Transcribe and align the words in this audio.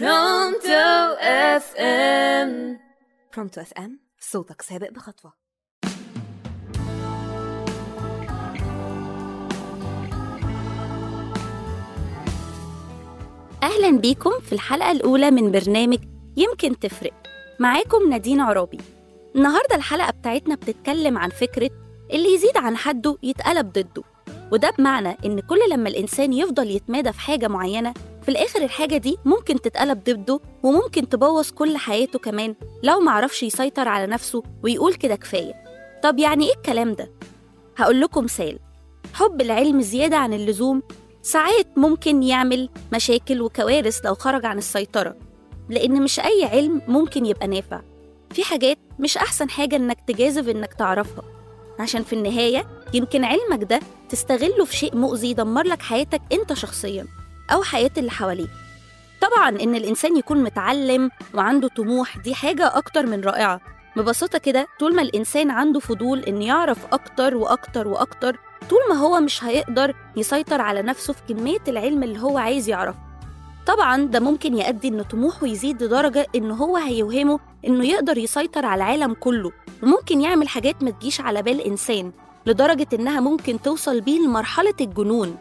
برونتو 0.00 1.14
FM 1.20 2.78
برونتو 3.36 3.60
FM 3.60 4.00
صوتك 4.20 4.62
سابق 4.62 4.90
بخطوة. 4.90 5.32
أهلا 13.62 13.98
بيكم 13.98 14.30
في 14.40 14.52
الحلقة 14.52 14.90
الأولى 14.90 15.30
من 15.30 15.50
برنامج 15.50 15.98
يمكن 16.36 16.78
تفرق. 16.78 17.12
معاكم 17.60 18.08
نادين 18.10 18.40
عرابي 18.40 18.78
النهاردة 19.36 19.74
الحلقة 19.76 20.10
بتاعتنا 20.10 20.54
بتتكلم 20.54 21.18
عن 21.18 21.28
فكرة 21.30 21.70
اللي 22.12 22.34
يزيد 22.34 22.56
عن 22.56 22.76
حده 22.76 23.16
يتقلب 23.22 23.72
ضده. 23.72 24.02
وده 24.52 24.70
بمعنى 24.78 25.16
إن 25.24 25.40
كل 25.40 25.58
لما 25.70 25.88
الإنسان 25.88 26.32
يفضل 26.32 26.70
يتمادى 26.70 27.12
في 27.12 27.20
حاجة 27.20 27.48
معينة 27.48 27.94
في 28.22 28.28
الآخر 28.28 28.62
الحاجة 28.62 28.96
دي 28.96 29.16
ممكن 29.24 29.60
تتقلب 29.60 30.04
ضده 30.04 30.40
وممكن 30.62 31.08
تبوظ 31.08 31.50
كل 31.50 31.76
حياته 31.76 32.18
كمان 32.18 32.54
لو 32.82 33.00
معرفش 33.00 33.42
يسيطر 33.42 33.88
على 33.88 34.06
نفسه 34.06 34.42
ويقول 34.62 34.94
كده 34.94 35.14
كفاية. 35.16 35.52
طب 36.02 36.18
يعني 36.18 36.44
إيه 36.46 36.54
الكلام 36.56 36.92
ده؟ 36.92 37.10
هقول 37.76 38.00
لكم 38.00 38.24
مثال. 38.24 38.58
حب 39.14 39.40
العلم 39.40 39.80
زيادة 39.80 40.16
عن 40.16 40.32
اللزوم 40.32 40.82
ساعات 41.22 41.66
ممكن 41.76 42.22
يعمل 42.22 42.68
مشاكل 42.92 43.42
وكوارث 43.42 43.98
لو 44.04 44.14
خرج 44.14 44.46
عن 44.46 44.58
السيطرة 44.58 45.16
لأن 45.68 46.02
مش 46.02 46.20
أي 46.20 46.44
علم 46.44 46.82
ممكن 46.88 47.26
يبقى 47.26 47.46
نافع. 47.46 47.80
في 48.30 48.44
حاجات 48.44 48.78
مش 48.98 49.16
أحسن 49.16 49.50
حاجة 49.50 49.76
إنك 49.76 49.98
تجازف 50.06 50.48
إنك 50.48 50.74
تعرفها. 50.74 51.24
عشان 51.78 52.02
في 52.02 52.12
النهاية 52.12 52.66
يمكن 52.94 53.24
علمك 53.24 53.64
ده 53.64 53.80
تستغله 54.08 54.64
في 54.64 54.76
شيء 54.76 54.96
مؤذي 54.96 55.30
يدمر 55.30 55.62
لك 55.66 55.82
حياتك 55.82 56.20
أنت 56.32 56.52
شخصيا. 56.52 57.06
أو 57.52 57.62
حياة 57.62 57.90
اللي 57.98 58.10
حواليك 58.10 58.50
طبعا 59.20 59.48
إن 59.48 59.74
الإنسان 59.74 60.16
يكون 60.16 60.42
متعلم 60.42 61.10
وعنده 61.34 61.68
طموح 61.68 62.18
دي 62.18 62.34
حاجة 62.34 62.76
أكتر 62.76 63.06
من 63.06 63.20
رائعة. 63.20 63.60
ببساطة 63.96 64.38
كده 64.38 64.66
طول 64.80 64.94
ما 64.96 65.02
الإنسان 65.02 65.50
عنده 65.50 65.80
فضول 65.80 66.18
إن 66.20 66.42
يعرف 66.42 66.78
أكتر 66.92 67.36
وأكتر 67.36 67.88
وأكتر 67.88 68.38
طول 68.70 68.78
ما 68.90 68.94
هو 68.94 69.20
مش 69.20 69.44
هيقدر 69.44 69.94
يسيطر 70.16 70.60
على 70.60 70.82
نفسه 70.82 71.12
في 71.12 71.34
كمية 71.34 71.58
العلم 71.68 72.02
اللي 72.02 72.20
هو 72.20 72.38
عايز 72.38 72.68
يعرفه. 72.68 72.98
طبعا 73.66 74.02
ده 74.02 74.20
ممكن 74.20 74.56
يؤدي 74.58 74.88
إن 74.88 75.02
طموحه 75.02 75.46
يزيد 75.46 75.82
لدرجة 75.82 76.26
إن 76.34 76.50
هو 76.50 76.76
هيوهمه 76.76 77.38
إنه 77.66 77.86
يقدر 77.86 78.18
يسيطر 78.18 78.66
على 78.66 78.84
العالم 78.84 79.14
كله 79.14 79.52
وممكن 79.82 80.20
يعمل 80.20 80.48
حاجات 80.48 80.82
ما 80.82 80.90
تجيش 80.90 81.20
على 81.20 81.42
بال 81.42 81.60
إنسان 81.60 82.12
لدرجة 82.46 82.86
إنها 82.92 83.20
ممكن 83.20 83.62
توصل 83.62 84.00
بيه 84.00 84.18
لمرحلة 84.20 84.74
الجنون. 84.80 85.36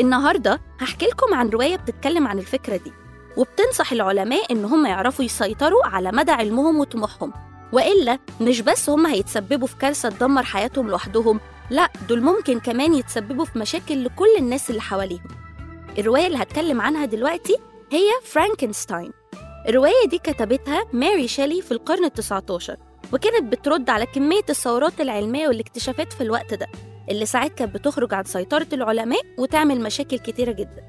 النهاردة 0.00 0.60
هحكي 0.80 1.06
لكم 1.06 1.34
عن 1.34 1.48
رواية 1.48 1.76
بتتكلم 1.76 2.26
عن 2.26 2.38
الفكرة 2.38 2.76
دي 2.76 2.92
وبتنصح 3.36 3.92
العلماء 3.92 4.52
إن 4.52 4.64
هم 4.64 4.86
يعرفوا 4.86 5.24
يسيطروا 5.24 5.86
على 5.86 6.12
مدى 6.12 6.30
علمهم 6.30 6.78
وطموحهم. 6.80 7.32
وإلا 7.72 8.18
مش 8.40 8.60
بس 8.60 8.90
هم 8.90 9.06
هيتسببوا 9.06 9.66
في 9.66 9.76
كارثة 9.76 10.08
تدمر 10.08 10.42
حياتهم 10.42 10.88
لوحدهم 10.88 11.40
لا 11.70 11.90
دول 12.08 12.22
ممكن 12.22 12.60
كمان 12.60 12.94
يتسببوا 12.94 13.44
في 13.44 13.58
مشاكل 13.58 14.04
لكل 14.04 14.36
الناس 14.38 14.70
اللي 14.70 14.80
حواليهم. 14.80 15.28
الرواية 15.98 16.26
اللي 16.26 16.38
هتكلم 16.38 16.80
عنها 16.80 17.04
دلوقتي 17.04 17.56
هي 17.92 18.08
فرانكنستاين 18.24 19.12
الرواية 19.68 20.06
دي 20.06 20.18
كتبتها 20.18 20.84
ماري 20.92 21.28
شيلي 21.28 21.62
في 21.62 21.72
القرن 21.72 22.08
ال19 22.08 22.72
وكانت 23.12 23.52
بترد 23.52 23.90
على 23.90 24.06
كمية 24.06 24.44
الثورات 24.50 25.00
العلمية 25.00 25.48
والاكتشافات 25.48 26.12
في 26.12 26.20
الوقت 26.20 26.54
ده. 26.54 26.66
اللي 27.10 27.26
ساعات 27.26 27.54
كانت 27.54 27.74
بتخرج 27.74 28.14
عن 28.14 28.24
سيطرة 28.24 28.66
العلماء 28.72 29.20
وتعمل 29.38 29.80
مشاكل 29.80 30.18
كتيرة 30.18 30.52
جدا. 30.52 30.84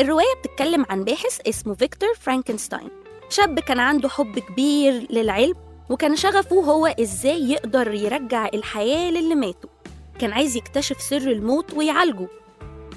الرواية 0.00 0.34
بتتكلم 0.38 0.86
عن 0.90 1.04
باحث 1.04 1.40
اسمه 1.48 1.74
فيكتور 1.74 2.14
فرانكنستاين 2.20 2.88
شاب 3.30 3.60
كان 3.60 3.78
عنده 3.80 4.08
حب 4.08 4.38
كبير 4.38 5.06
للعلم 5.10 5.54
وكان 5.90 6.16
شغفه 6.16 6.56
هو 6.56 6.86
إزاي 6.86 7.50
يقدر 7.50 7.94
يرجع 7.94 8.48
الحياة 8.54 9.10
للي 9.10 9.34
ماتوا 9.34 9.70
كان 10.18 10.32
عايز 10.32 10.56
يكتشف 10.56 11.00
سر 11.00 11.16
الموت 11.30 11.74
ويعالجه. 11.74 12.28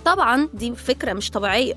طبعا 0.05 0.49
دي 0.53 0.75
فكرة 0.75 1.13
مش 1.13 1.31
طبيعية 1.31 1.73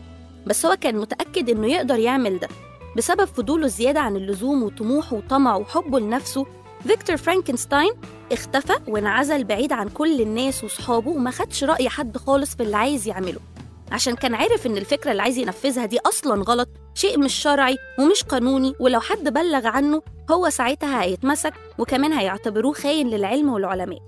بس 0.47 0.67
هو 0.67 0.77
كان 0.81 0.97
متأكد 0.97 1.51
إنه 1.51 1.67
يقدر 1.67 1.99
يعمل 1.99 2.39
ده. 2.39 2.49
بسبب 2.97 3.25
فضوله 3.25 3.65
الزيادة 3.65 4.01
عن 4.01 4.17
اللزوم 4.17 4.63
وطموحه 4.63 5.17
وطمعه 5.17 5.59
وحبه 5.59 6.01
لنفسه 6.01 6.47
فيكتور 6.87 7.17
فرانكنستاين 7.17 7.93
اختفى 8.33 8.73
وانعزل 8.89 9.45
بعيد 9.45 9.73
عن 9.73 9.89
كل 9.89 10.21
الناس 10.21 10.65
وصحابه 10.65 11.11
وما 11.11 11.31
خدش 11.31 11.65
رأي 11.65 11.89
حد 11.89 12.17
خالص 12.17 12.55
في 12.55 12.63
اللي 12.63 12.77
عايز 12.77 13.09
يعمله. 13.09 13.41
عشان 13.93 14.15
كان 14.15 14.35
عارف 14.35 14.67
إن 14.67 14.77
الفكرة 14.77 15.11
اللي 15.11 15.23
عايز 15.23 15.39
ينفذها 15.39 15.87
دي 15.87 15.99
أصلا 16.07 16.43
غلط 16.43 16.69
شيء 16.95 17.19
مش 17.19 17.35
شرعي 17.35 17.77
ومش 17.99 18.23
قانوني 18.25 18.75
ولو 18.81 19.01
حد 19.01 19.33
بلغ 19.33 19.67
عنه 19.67 20.03
هو 20.31 20.51
ساعتها 20.51 21.03
هيتمسك 21.03 21.53
وكمان 21.79 22.13
هيعتبروه 22.13 22.73
خاين 22.73 23.09
للعلم 23.11 23.49
والعلماء. 23.53 23.99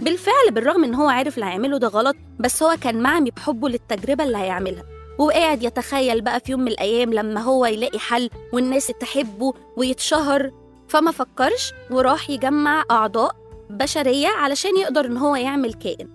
بالفعل 0.00 0.50
بالرغم 0.50 0.84
إن 0.84 0.94
هو 0.94 1.08
عارف 1.08 1.34
اللي 1.34 1.46
هيعمله 1.46 1.78
ده 1.78 1.88
غلط 1.88 2.16
بس 2.38 2.62
هو 2.62 2.76
كان 2.80 3.00
معمي 3.02 3.30
بحبه 3.30 3.68
للتجربة 3.68 4.24
اللي 4.24 4.38
هيعملها. 4.38 4.82
وقاعد 5.18 5.62
يتخيل 5.62 6.20
بقى 6.20 6.40
في 6.40 6.52
يوم 6.52 6.60
من 6.60 6.68
الأيام 6.68 7.14
لما 7.14 7.40
هو 7.40 7.66
يلاقي 7.66 7.98
حل 7.98 8.30
والناس 8.52 8.86
تحبه 8.86 9.52
ويتشهر 9.76 10.50
فما 10.90 11.10
فكرش 11.10 11.72
وراح 11.90 12.30
يجمع 12.30 12.84
أعضاء 12.90 13.36
بشرية 13.70 14.28
علشان 14.28 14.76
يقدر 14.76 15.04
إن 15.04 15.16
هو 15.16 15.36
يعمل 15.36 15.74
كائن. 15.74 16.08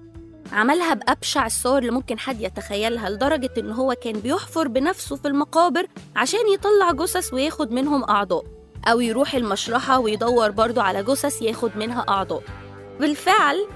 عملها 0.51 0.93
بأبشع 0.93 1.45
الصور 1.45 1.77
اللي 1.77 1.91
ممكن 1.91 2.19
حد 2.19 2.41
يتخيلها 2.41 3.09
لدرجة 3.09 3.49
إن 3.57 3.71
هو 3.71 3.95
كان 4.03 4.13
بيحفر 4.13 4.67
بنفسه 4.67 5.15
في 5.15 5.27
المقابر 5.27 5.87
عشان 6.15 6.39
يطلع 6.53 6.91
جثث 6.91 7.33
وياخد 7.33 7.71
منهم 7.71 8.03
أعضاء 8.03 8.43
أو 8.87 8.99
يروح 9.01 9.35
المشرحة 9.35 9.99
ويدور 9.99 10.51
برضه 10.51 10.81
على 10.81 11.03
جثث 11.03 11.41
ياخد 11.41 11.71
منها 11.77 12.05
أعضاء. 12.09 12.43
بالفعل 12.99 13.67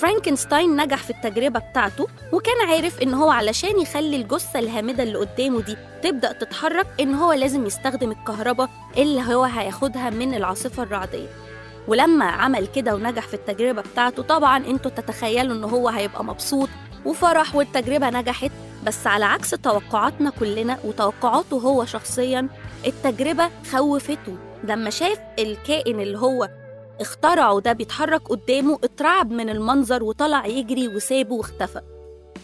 فرانكنستاين 0.00 0.76
نجح 0.76 0.96
في 1.02 1.10
التجربة 1.10 1.60
بتاعته 1.60 2.06
وكان 2.32 2.68
عارف 2.68 3.02
إن 3.02 3.14
هو 3.14 3.30
علشان 3.30 3.80
يخلي 3.80 4.16
الجثة 4.16 4.58
الهامدة 4.58 5.02
اللي 5.02 5.18
قدامه 5.18 5.62
دي 5.62 5.76
تبدأ 6.02 6.32
تتحرك 6.32 6.86
إن 7.00 7.14
هو 7.14 7.32
لازم 7.32 7.66
يستخدم 7.66 8.10
الكهرباء 8.10 8.68
اللي 8.96 9.34
هو 9.34 9.44
هياخدها 9.44 10.10
من 10.10 10.34
العاصفة 10.34 10.82
الرعدية. 10.82 11.28
ولما 11.88 12.24
عمل 12.24 12.66
كده 12.66 12.94
ونجح 12.94 13.26
في 13.26 13.34
التجربة 13.34 13.82
بتاعته 13.82 14.22
طبعا 14.22 14.56
أنتوا 14.56 14.90
تتخيلوا 14.90 15.56
إن 15.56 15.64
هو 15.64 15.88
هيبقى 15.88 16.24
مبسوط 16.24 16.68
وفرح 17.06 17.54
والتجربة 17.54 18.10
نجحت 18.10 18.50
بس 18.86 19.06
على 19.06 19.24
عكس 19.24 19.50
توقعاتنا 19.50 20.30
كلنا 20.40 20.78
وتوقعاته 20.84 21.56
هو 21.56 21.84
شخصيا 21.84 22.48
التجربة 22.86 23.50
خوفته. 23.72 24.36
لما 24.64 24.90
شاف 24.90 25.18
الكائن 25.38 26.00
اللي 26.00 26.18
هو 26.18 26.48
اخترعه 27.00 27.60
ده 27.60 27.72
بيتحرك 27.72 28.28
قدامه 28.28 28.78
اترعب 28.84 29.30
من 29.32 29.50
المنظر 29.50 30.02
وطلع 30.04 30.46
يجري 30.46 30.88
وسابه 30.88 31.34
واختفى. 31.34 31.80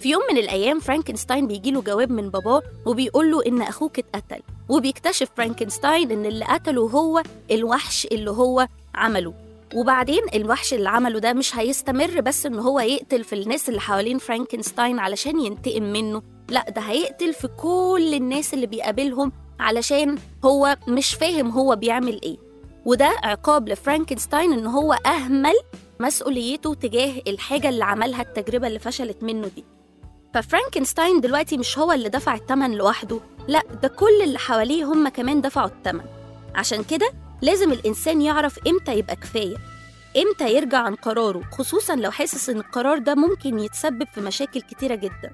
في 0.00 0.11
يوم 0.11 0.22
من 0.31 0.39
الأيام 0.39 0.81
فرانكنستاين 0.81 1.47
بيجيله 1.47 1.83
جواب 1.83 2.11
من 2.11 2.31
باباه 2.31 2.62
وبيقول 2.87 3.31
له 3.31 3.47
إن 3.47 3.62
أخوك 3.62 3.99
اتقتل. 3.99 4.43
وبيكتشف 4.69 5.28
فرانكنستاين 5.37 6.11
إن 6.11 6.27
اللي 6.27 6.45
قتله 6.45 6.83
هو 6.83 7.22
الوحش 7.50 8.06
اللي 8.12 8.31
هو 8.31 8.69
عمله. 8.95 9.34
وبعدين 9.75 10.22
الوحش 10.34 10.75
اللي 10.75 10.89
عمله 10.89 11.19
ده 11.19 11.33
مش 11.33 11.56
هيستمر 11.56 12.21
بس 12.21 12.47
إن 12.47 12.59
هو 12.59 12.81
يقتل 12.81 13.25
في 13.25 13.33
الناس 13.33 13.69
اللي 13.69 13.81
حوالين 13.81 14.19
فرانكنستاين 14.19 14.99
علشان 14.99 15.41
ينتقم 15.41 15.83
منه. 15.83 16.22
لأ 16.49 16.71
ده 16.71 16.81
هيقتل 16.83 17.34
في 17.34 17.49
كل 17.49 18.15
الناس 18.15 18.55
اللي 18.55 18.66
بيقابلهم 18.66 19.33
علشان 19.61 20.19
هو 20.45 20.77
مش 20.89 21.15
فاهم 21.15 21.50
هو 21.50 21.77
بيعمل 21.77 22.21
إيه. 22.22 22.46
وده 22.86 23.16
عقاب 23.22 23.69
لفرانكنستاين 23.69 24.52
إن 24.52 24.66
هو 24.66 24.92
أهمل 24.92 25.54
مسؤوليته 26.00 26.74
تجاه 26.74 27.22
الحاجة 27.26 27.69
اللي 27.69 27.84
عملها 27.84 28.22
التجربة 28.22 28.66
اللي 28.66 28.78
فشلت 28.78 29.22
منه 29.22 29.48
دي. 29.56 29.64
ففرانكنستاين 30.34 31.20
دلوقتي 31.20 31.58
مش 31.58 31.78
هو 31.78 31.92
اللي 31.92 32.08
دفع 32.08 32.34
التمن 32.34 32.74
لوحده 32.74 33.20
لا 33.48 33.62
ده 33.82 33.88
كل 33.88 34.22
اللي 34.24 34.38
حواليه 34.38 34.84
هم 34.84 35.08
كمان 35.08 35.41
دفعوا 35.41 35.66
التمن. 35.68 36.04
عشان 36.54 36.84
كده 36.84 37.10
لازم 37.42 37.72
الإنسان 37.72 38.22
يعرف 38.22 38.59
إمتى 38.68 38.98
يبقى 38.98 39.16
كفاية 39.16 39.56
إمتى 40.16 40.54
يرجع 40.54 40.78
عن 40.78 40.94
قراره 40.94 41.42
خصوصا 41.53 41.97
لو 41.97 42.10
حاسس 42.10 42.50
إن 42.50 42.56
القرار 42.56 42.98
ده 42.98 43.15
ممكن 43.15 43.59
يتسبب 43.59 44.06
في 44.15 44.21
مشاكل 44.21 44.60
كتيرة 44.60 44.94
جدا. 44.94 45.32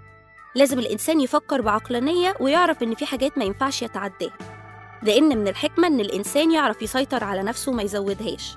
لازم 0.55 0.79
الإنسان 0.79 1.21
يفكر 1.21 1.61
بعقلانية 1.61 2.35
ويعرف 2.41 2.83
إن 2.83 2.95
في 2.95 3.07
حاجات 3.07 3.39
ما 3.39 3.45
ينفعش 3.45 3.83
يتعداها. 3.83 4.33
لأن 5.03 5.39
من 5.39 5.49
الحكمة 5.49 5.87
إن 5.87 6.01
الإنسان 6.01 6.53
يعرف 6.53 6.83
يسيطر 6.83 7.25
على 7.25 7.43
نفسه 7.43 7.73
وما 7.73 7.83
يزودهاش. 7.83 8.57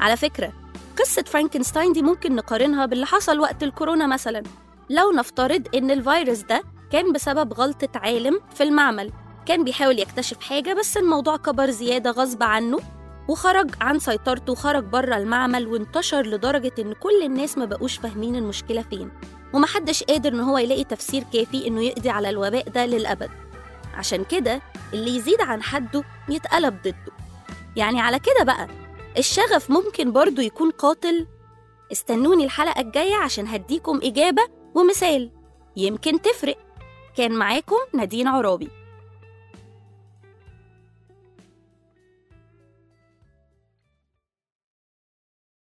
على 0.00 0.16
فكرة 0.16 0.52
قصة 0.98 1.22
فرانكنستاين 1.22 1.92
دي 1.92 2.02
ممكن 2.02 2.34
نقارنها 2.34 2.86
باللي 2.86 3.06
حصل 3.06 3.40
وقت 3.40 3.62
الكورونا 3.62 4.06
مثلا. 4.06 4.42
لو 4.90 5.12
نفترض 5.12 5.68
إن 5.74 5.90
الفيروس 5.90 6.38
ده 6.40 6.62
كان 6.92 7.12
بسبب 7.12 7.52
غلطة 7.52 7.88
عالم 7.94 8.40
في 8.54 8.62
المعمل 8.62 9.12
كان 9.46 9.64
بيحاول 9.64 9.98
يكتشف 9.98 10.40
حاجة 10.40 10.72
بس 10.74 10.96
الموضوع 10.96 11.36
كبر 11.36 11.70
زيادة 11.70 12.10
غصب 12.10 12.42
عنه 12.42 12.78
وخرج 13.28 13.70
عن 13.80 13.98
سيطرته 13.98 14.52
وخرج 14.52 14.84
بره 14.84 15.16
المعمل 15.16 15.66
وانتشر 15.66 16.26
لدرجة 16.26 16.72
إن 16.78 16.92
كل 16.92 17.22
الناس 17.24 17.58
ما 17.58 17.64
بقوش 17.64 17.96
فاهمين 17.96 18.36
المشكلة 18.36 18.82
فين. 18.90 19.10
ومحدش 19.52 20.02
قادر 20.02 20.32
إن 20.32 20.40
هو 20.40 20.58
يلاقي 20.58 20.84
تفسير 20.84 21.24
كافي 21.32 21.66
إنه 21.66 21.82
يقضي 21.82 22.10
على 22.10 22.30
الوباء 22.30 22.68
ده 22.68 22.86
للأبد. 22.86 23.30
عشان 23.96 24.24
كده 24.24 24.62
اللي 24.92 25.16
يزيد 25.16 25.40
عن 25.40 25.62
حده 25.62 26.04
يتقلب 26.28 26.82
ضده. 26.82 27.12
يعني 27.76 28.00
على 28.00 28.18
كده 28.18 28.44
بقى 28.44 28.68
الشغف 29.18 29.70
ممكن 29.70 30.12
برضو 30.12 30.40
يكون 30.40 30.70
قاتل. 30.70 31.26
استنوني 31.92 32.44
الحلقة 32.44 32.80
الجاية 32.80 33.14
عشان 33.14 33.46
هديكم 33.46 34.00
إجابة 34.02 34.42
ومثال. 34.74 35.30
يمكن 35.76 36.22
تفرق. 36.22 36.58
كان 37.16 37.32
معاكم 37.32 37.76
نادين 37.94 38.28
عرابي. 38.28 38.68